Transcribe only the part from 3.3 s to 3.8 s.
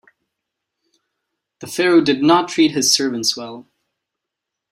well.